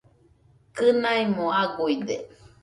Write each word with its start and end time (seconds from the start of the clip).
Kɨnaimo 0.75 1.45
aguide 1.61 2.15